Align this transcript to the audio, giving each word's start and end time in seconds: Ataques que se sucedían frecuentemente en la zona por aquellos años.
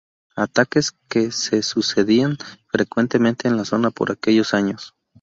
Ataques 0.35 0.93
que 1.09 1.31
se 1.31 1.61
sucedían 1.61 2.37
frecuentemente 2.71 3.47
en 3.47 3.55
la 3.55 3.65
zona 3.65 3.91
por 3.91 4.11
aquellos 4.11 4.55
años. 4.55 4.95